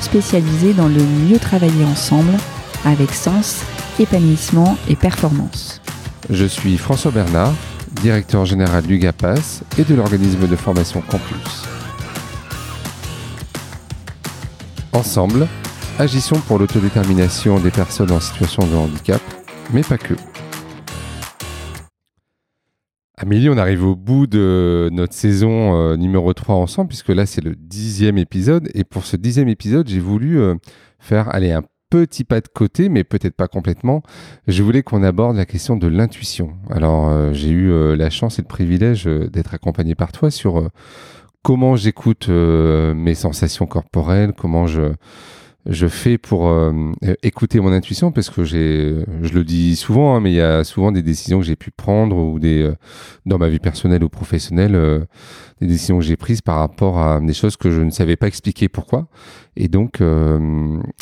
[0.00, 2.32] spécialisé dans le mieux travailler ensemble
[2.84, 3.62] avec sens,
[3.98, 5.80] épanouissement et performance.
[6.30, 7.52] Je suis François Bernard,
[8.02, 11.64] directeur général du GAPAS et de l'organisme de formation Campus.
[14.92, 15.48] Ensemble,
[15.98, 19.20] agissons pour l'autodétermination des personnes en situation de handicap,
[19.72, 20.14] mais pas que.
[23.16, 27.44] Amélie, on arrive au bout de notre saison euh, numéro 3 ensemble, puisque là c'est
[27.44, 28.68] le dixième épisode.
[28.74, 30.56] Et pour ce dixième épisode, j'ai voulu euh,
[30.98, 34.02] faire aller un petit pas de côté, mais peut-être pas complètement.
[34.48, 36.54] Je voulais qu'on aborde la question de l'intuition.
[36.70, 40.68] Alors euh, j'ai eu la chance et le privilège d'être accompagné par toi sur
[41.42, 44.92] comment j'écoute mes sensations corporelles, comment je
[45.66, 50.20] je fais pour euh, écouter mon intuition parce que j'ai, je le dis souvent, hein,
[50.20, 52.74] mais il y a souvent des décisions que j'ai pu prendre ou des euh,
[53.24, 55.00] dans ma vie personnelle ou professionnelle, euh,
[55.62, 58.26] des décisions que j'ai prises par rapport à des choses que je ne savais pas
[58.26, 59.08] expliquer pourquoi.
[59.56, 60.02] Et donc,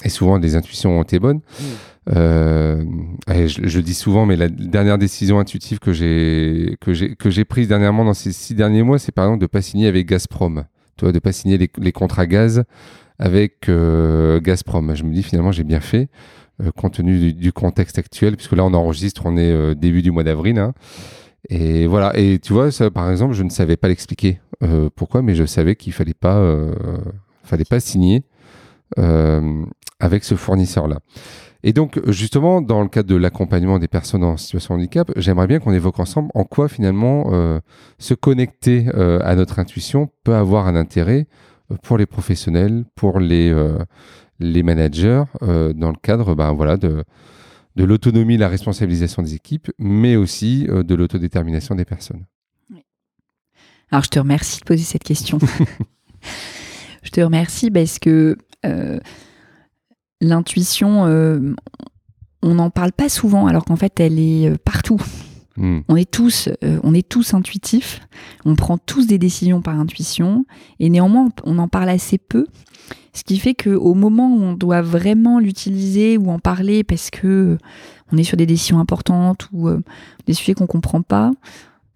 [0.05, 1.40] et souvent des intuitions ont été bonnes.
[1.58, 2.12] Mmh.
[2.12, 7.30] je, je, le dis souvent, mais la dernière décision intuitive que j'ai que j'ai que
[7.30, 10.06] j'ai prise dernièrement dans ces six derniers mois, c'est par exemple de pas signer avec
[10.06, 10.64] Gazprom.
[10.98, 12.64] Tu vois, de pas signer les, les contrats gaz
[13.23, 14.97] avec euh, Gazprom.
[14.97, 16.09] Je me dis finalement j'ai bien fait,
[16.61, 20.11] euh, compte tenu du, contexte actuel, puisque là on enregistre, on est euh, début du
[20.11, 20.59] mois d'avril.
[20.59, 20.75] Hein.
[21.48, 24.41] et voilà, et tu vois, par exemple, je ne savais pas l'expliquer
[24.95, 26.41] pourquoi, mais je savais qu'il fallait pas,
[27.42, 28.23] fallait pas signer
[29.98, 31.01] avec ce fournisseur-là.
[31.64, 35.48] Et donc, justement, dans le cadre de l'accompagnement des personnes en situation de handicap, j'aimerais
[35.48, 37.61] bien qu'on évoque ensemble en quoi finalement
[37.98, 41.27] se connecter à notre intuition peut avoir un intérêt
[41.83, 43.78] pour les professionnels, pour les, euh,
[44.40, 47.05] les managers, euh, dans le cadre ben, voilà, de,
[47.77, 52.24] de l'autonomie, la responsabilisation des équipes, mais aussi euh, de l'autodétermination des personnes.
[53.90, 55.38] Alors, je te remercie de poser cette question.
[57.02, 58.36] je te remercie parce que
[60.20, 61.02] l'intuition,
[62.42, 65.02] on n'en parle pas souvent, alors qu'en fait, elle est partout.
[65.57, 65.80] Hmm.
[65.89, 68.01] On est tous, euh, on est tous intuitifs.
[68.45, 70.46] On prend tous des décisions par intuition,
[70.80, 72.46] et néanmoins, on en parle assez peu.
[73.13, 77.58] Ce qui fait qu'au moment où on doit vraiment l'utiliser ou en parler, parce que
[78.11, 79.80] on est sur des décisions importantes ou euh,
[80.27, 81.30] des sujets qu'on comprend pas,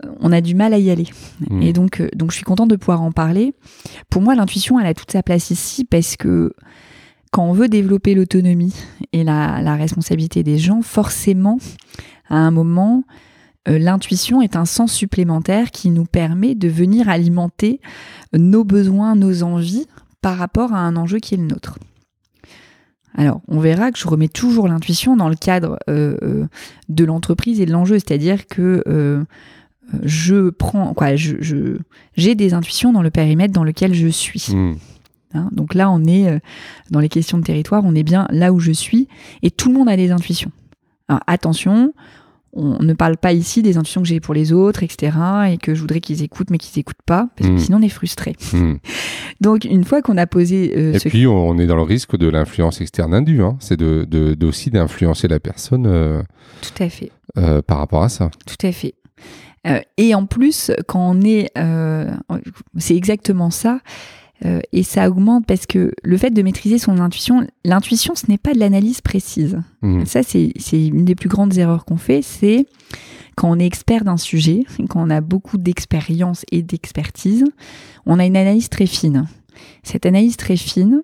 [0.05, 1.09] euh, on a du mal à y aller.
[1.49, 1.63] Hmm.
[1.63, 3.55] Et donc, donc, je suis contente de pouvoir en parler.
[4.11, 6.53] Pour moi, l'intuition, elle a toute sa place ici parce que
[7.33, 8.75] quand on veut développer l'autonomie
[9.13, 11.59] et la, la responsabilité des gens, forcément,
[12.29, 13.26] à un moment, euh,
[13.67, 17.81] l'intuition est un sens supplémentaire qui nous permet de venir alimenter
[18.33, 19.87] nos besoins, nos envies
[20.23, 21.79] par rapport à un enjeu qui est le nôtre.
[23.15, 26.47] Alors, on verra que je remets toujours l'intuition dans le cadre euh, euh,
[26.89, 28.83] de l'entreprise et de l'enjeu, c'est-à-dire que
[30.03, 31.79] je prends, quoi, je,
[32.17, 34.49] j'ai des intuitions dans le périmètre dans lequel je suis.
[34.53, 34.75] Hmm.
[35.33, 36.41] Hein, donc là, on est
[36.91, 39.09] dans les questions de territoire, on est bien là où je suis,
[39.43, 40.51] et tout le monde a des intuitions.
[41.09, 41.95] Alors, attention,
[42.57, 45.17] on ne parle pas ici des intuitions que j'ai pour les autres, etc.
[45.51, 47.59] et que je voudrais qu'ils écoutent, mais qu'ils n'écoutent pas, parce que hmm.
[47.59, 48.35] sinon on est frustré.
[48.57, 48.77] Hmm.
[49.41, 50.73] Donc une fois qu'on a posé...
[50.77, 53.57] Euh, et puis on est dans le risque de l'influence externe indue, hein.
[53.61, 55.87] c'est de, de, aussi d'influencer la personne.
[55.87, 56.23] Euh,
[56.63, 57.11] Tout à fait.
[57.37, 58.31] Euh, par rapport à ça.
[58.47, 58.95] Tout à fait.
[59.99, 61.51] et en plus, quand on est...
[62.79, 63.81] c'est exactement ça.
[64.45, 68.39] Euh, et ça augmente parce que le fait de maîtriser son intuition, l'intuition, ce n'est
[68.39, 69.61] pas de l'analyse précise.
[69.83, 70.05] Mmh.
[70.05, 72.67] Ça, c'est une des plus grandes erreurs qu'on fait, c'est
[73.35, 77.45] quand on est expert d'un sujet, quand on a beaucoup d'expérience et d'expertise,
[78.05, 79.27] on a une analyse très fine.
[79.83, 81.03] Cette analyse très fine,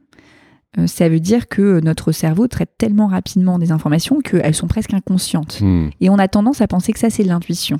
[0.78, 4.94] euh, ça veut dire que notre cerveau traite tellement rapidement des informations qu'elles sont presque
[4.94, 5.60] inconscientes.
[5.60, 5.90] Mmh.
[6.00, 7.78] Et on a tendance à penser que ça, c'est de l'intuition.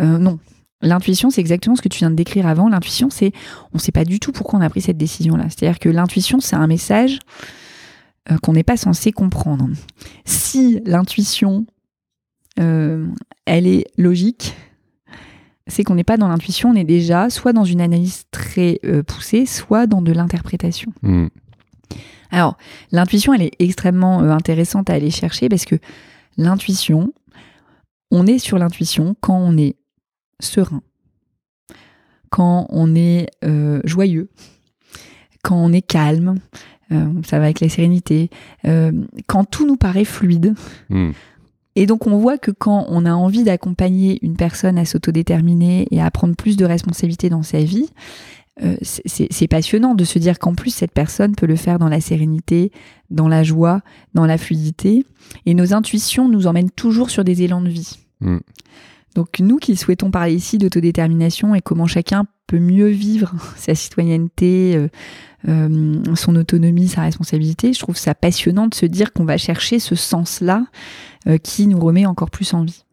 [0.00, 0.38] Euh, non,
[0.84, 2.68] L'intuition, c'est exactement ce que tu viens de décrire avant.
[2.68, 3.32] L'intuition, c'est
[3.72, 5.44] on ne sait pas du tout pourquoi on a pris cette décision-là.
[5.48, 7.18] C'est-à-dire que l'intuition, c'est un message
[8.30, 9.68] euh, qu'on n'est pas censé comprendre.
[10.24, 11.66] Si l'intuition,
[12.60, 13.06] euh,
[13.46, 14.54] elle est logique,
[15.66, 19.02] c'est qu'on n'est pas dans l'intuition, on est déjà soit dans une analyse très euh,
[19.02, 20.92] poussée, soit dans de l'interprétation.
[21.02, 21.28] Hmm.
[22.30, 22.58] Alors,
[22.92, 25.76] l'intuition, elle est extrêmement intéressante à aller chercher parce que
[26.36, 27.12] l'intuition,
[28.10, 29.76] on est sur l'intuition quand on est
[30.40, 30.82] serein,
[32.30, 34.28] quand on est euh, joyeux,
[35.42, 36.36] quand on est calme,
[37.24, 38.30] ça va avec la sérénité.
[39.26, 40.54] quand tout nous paraît fluide.
[40.90, 41.10] Hmm.
[41.76, 46.00] Et donc on voit que quand on a envie d'accompagner une personne à s'autodéterminer et
[46.00, 47.88] à prendre plus de responsabilités dans sa vie,
[48.62, 52.00] euh, c'est passionnant de se dire qu'en plus cette personne peut le faire dans la
[52.00, 52.70] sérénité,
[53.10, 53.80] dans la joie,
[54.14, 55.04] dans la fluidité.
[55.46, 57.98] Et nos intuitions nous emmènent toujours sur des élans de vie.
[58.20, 58.38] Mm.
[59.14, 64.76] Donc nous qui souhaitons parler ici d'autodétermination et comment chacun peut mieux vivre sa citoyenneté,
[64.76, 64.88] euh,
[65.48, 69.78] euh, son autonomie, sa responsabilité, je trouve ça passionnant de se dire qu'on va chercher
[69.78, 70.64] ce sens-là
[71.42, 72.84] qui nous remet encore plus en vie.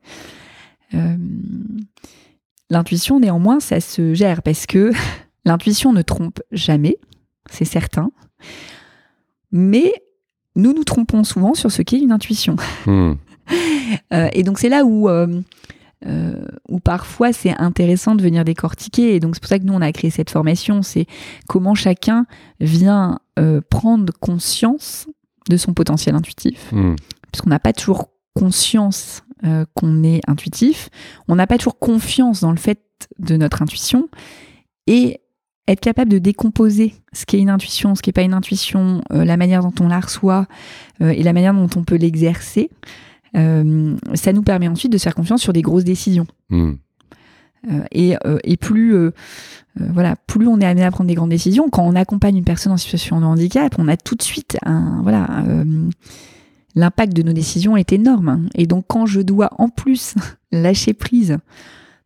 [2.70, 4.94] L'intuition, néanmoins, ça se gère parce que
[5.46, 6.98] L'intuition ne trompe jamais,
[7.50, 8.12] c'est certain.
[9.52, 9.92] Mais
[10.56, 12.56] nous nous trompons souvent sur ce qu'est une intuition.
[12.86, 13.14] Hmm.
[14.14, 15.10] Euh, et donc c'est là où,
[16.06, 19.16] euh, euh, où parfois c'est intéressant de venir décortiquer.
[19.16, 20.82] Et donc c'est pour ça que nous on a créé cette formation.
[20.82, 21.06] C'est
[21.48, 22.26] comment chacun
[22.60, 23.20] vient
[23.70, 25.08] prendre conscience
[25.50, 26.72] de son potentiel intuitif.
[26.72, 26.96] Hmm.
[27.32, 29.24] Puisqu'on n'a pas toujours conscience
[29.74, 30.90] qu'on est intuitif.
[31.28, 32.82] On n'a pas toujours confiance dans le fait
[33.18, 34.10] de notre intuition.
[34.86, 35.22] Et
[35.68, 39.02] être capable de décomposer ce qui est une intuition, ce qui n'est pas une intuition,
[39.12, 40.48] euh, la manière dont on la reçoit
[41.02, 42.70] euh, et la manière dont on peut l'exercer,
[43.36, 46.28] euh, ça nous permet ensuite de se faire confiance sur des grosses décisions.
[46.50, 46.74] Hmm.
[47.92, 49.12] Et, et, plus,
[49.76, 52.72] voilà, plus on est amené à prendre des grandes décisions, quand on accompagne une personne
[52.72, 55.44] en situation de handicap, on a tout de suite un, voilà,
[56.76, 58.50] l'impact de nos décisions est énorme.
[58.56, 60.16] Et donc quand je dois en plus
[60.52, 61.38] lâcher prise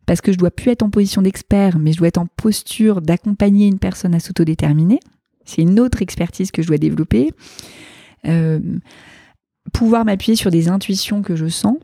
[0.06, 3.02] parce que je dois plus être en position d'expert, mais je dois être en posture
[3.02, 5.00] d'accompagner une personne à s'autodéterminer.
[5.44, 7.32] C'est une autre expertise que je dois développer.
[9.72, 11.76] Pouvoir m'appuyer sur des intuitions que je sens,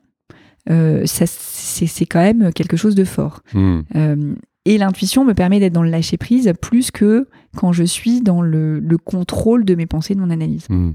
[0.71, 3.41] euh, c'est quand même quelque chose de fort.
[3.53, 3.81] Hmm.
[3.97, 4.35] Euh,
[4.65, 8.43] et l'intuition me permet d'être dans le lâcher prise plus que quand je suis dans
[8.43, 10.67] le, contrôle de mes pensées, de mon analyse.
[10.69, 10.93] Hmm.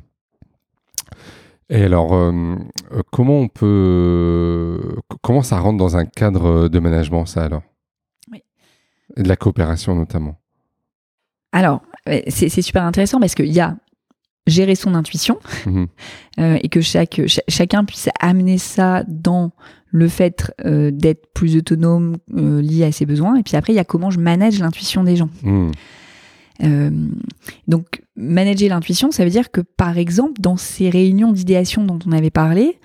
[1.70, 2.32] Et alors, euh,
[2.94, 4.80] euh, comment on peut,
[5.22, 7.64] comment ça rentre dans un cadre de management, ça alors?
[8.32, 8.42] Oui.
[9.18, 10.40] Et de la coopération notamment?
[11.52, 11.82] Alors,
[12.28, 13.76] c'est super intéressant parce qu'il y a
[14.48, 15.88] gérer son intuition mhm.
[16.40, 19.52] euh, et que chaque, chacun puisse amener ça dans
[19.92, 23.38] le fait d'être plus autonome lié à ses besoins.
[23.38, 25.30] Et puis après, il y a comment je manage l'intuition des gens.
[25.44, 25.72] Mhm.
[26.64, 26.90] Euh,
[27.68, 32.12] donc, manager l'intuition, ça veut dire que, par exemple, dans ces réunions d'idéation dont on
[32.12, 32.80] avait parlé,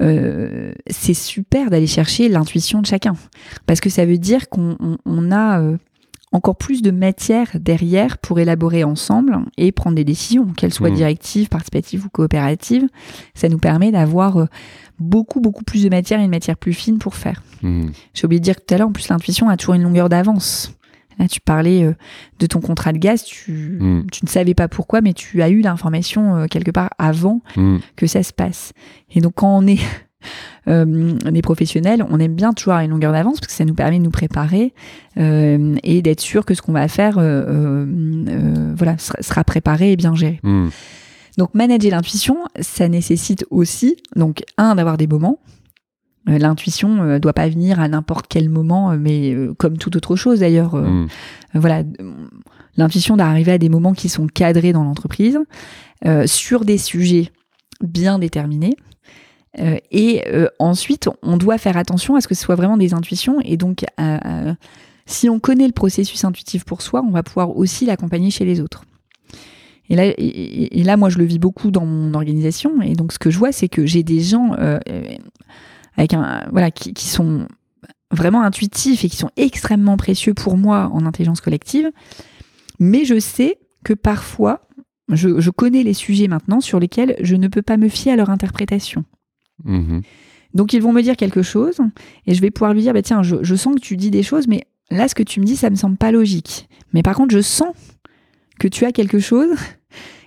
[0.00, 3.14] euh, c'est super d'aller chercher l'intuition de chacun.
[3.66, 5.76] Parce que ça veut dire qu'on a euh,
[6.32, 10.94] encore plus de matière derrière pour élaborer ensemble et prendre des décisions, qu'elles soient mmh.
[10.94, 12.88] directives, participatives ou coopératives.
[13.34, 14.48] Ça nous permet d'avoir
[14.98, 17.42] beaucoup, beaucoup plus de matière et une matière plus fine pour faire.
[17.62, 17.86] Mmh.
[18.12, 20.76] J'ai oublié de dire tout à l'heure, en plus, l'intuition a toujours une longueur d'avance.
[21.18, 21.94] Là, tu parlais euh,
[22.38, 24.06] de ton contrat de gaz, hmm.
[24.12, 27.40] tu, ne savais pas pourquoi, mais tu as eu l'information euh, quelque part avant
[27.96, 28.72] que ça se passe.
[29.10, 29.80] Et donc, quand on est
[30.68, 33.74] euh, des professionnels, on aime bien toujours avoir une longueur d'avance parce que ça nous
[33.74, 34.74] permet de nous préparer
[35.16, 40.40] et d'être sûr que ce qu'on va faire voilà, sera, préparé et bien géré.
[40.42, 40.68] Hmm.
[41.38, 45.38] Donc, manager l'intuition, ça nécessite aussi, donc, un, d'avoir des moments
[46.28, 49.96] euh, l'intuition ne euh, doit pas venir à n'importe quel moment, euh, mais comme toute
[49.96, 50.74] autre chose d'ailleurs.
[50.74, 51.06] Mm.
[51.54, 51.84] Voilà,
[52.76, 55.38] l'intuition d'arriver à des moments qui sont cadrés dans l'entreprise,
[56.26, 57.30] sur des sujets
[57.80, 58.76] bien déterminés.
[59.56, 60.22] Et
[60.58, 63.40] ensuite, on doit faire attention à ce que ce soit vraiment des intuitions.
[63.42, 63.84] Et donc,
[65.06, 68.60] si on connaît le processus intuitif pour soi, on va pouvoir aussi l'accompagner chez les
[68.60, 68.84] autres.
[69.88, 72.82] Et là, moi, je le vis beaucoup dans mon organisation.
[72.82, 74.52] Et donc, ce que je vois, c'est que j'ai des gens
[75.96, 76.14] avec
[76.50, 77.46] voilà, qui, sont
[78.10, 81.90] vraiment intuitifs et qui sont extrêmement précieux pour moi en intelligence collective.
[82.78, 84.68] Mais je sais que parfois,
[85.08, 88.30] je connais les sujets maintenant sur lesquels je ne peux pas me fier à leur
[88.30, 89.04] interprétation.
[89.66, 90.02] Mhm.
[90.54, 91.80] Donc ils vont me dire quelque chose
[92.26, 94.22] et je vais pouvoir lui dire bah, tiens je, je, sens que tu dis des
[94.22, 97.14] choses mais là ce que tu me dis ça me semble pas logique mais par
[97.14, 97.74] contre je sens
[98.58, 99.50] que tu as quelque chose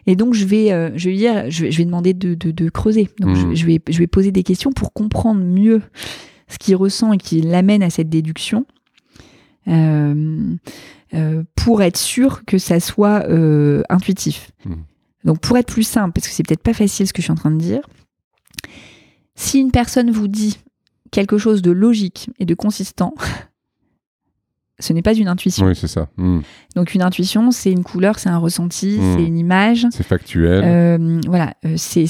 [0.10, 2.50] et donc, je vais, euh, je vais dire, je vais, je vais demander de, de,
[2.50, 3.10] de creuser.
[3.20, 5.84] Donc, je, vais, je vais poser des questions pour comprendre mieux
[6.48, 8.66] ce qu'il ressent et qui l'amène à cette déduction.
[9.68, 10.56] Euh,
[11.14, 13.24] euh, pour être sûr que ça soit
[13.90, 14.52] intuitif.
[14.66, 14.74] Mmh.
[15.26, 17.32] Donc, pour être plus simple, parce que c'est peut-être pas facile ce que je suis
[17.32, 17.82] en train de dire,
[19.40, 20.60] si une personne vous dit
[21.12, 23.14] quelque chose de logique et de consistant,
[24.80, 25.66] ce n'est pas une intuition.
[25.66, 26.10] Oui, c'est ça.
[26.18, 26.42] Hmm.
[26.76, 29.16] Donc une intuition, c'est une couleur, c'est un ressenti, hmm.
[29.16, 29.88] c'est une image.
[29.92, 30.64] C'est factuel.
[30.66, 31.54] Euh, voilà.
[31.66, 32.06] Euh, c'est,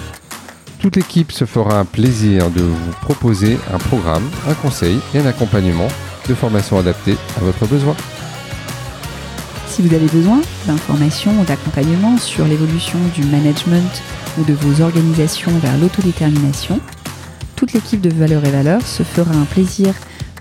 [0.80, 5.26] Toute l'équipe se fera un plaisir de vous proposer un programme, un conseil et un
[5.26, 5.90] accompagnement
[6.28, 7.96] de formation adapté à votre besoin.
[9.68, 14.02] Si vous avez besoin d'informations ou d'accompagnement sur l'évolution du management
[14.38, 16.80] ou de vos organisations vers l'autodétermination,
[17.56, 19.94] toute l'équipe de Valeurs et Valeurs se fera un plaisir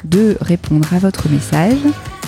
[0.04, 1.78] de répondre à votre message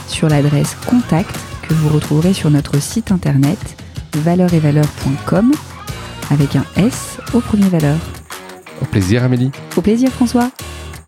[0.09, 1.37] sur l'adresse contact
[1.71, 3.57] que vous retrouverez sur notre site internet
[4.17, 5.53] valeuretvaleurs.com
[6.33, 7.97] avec un S au premier valeur.
[8.83, 9.53] Au plaisir Amélie.
[9.77, 10.51] Au plaisir François.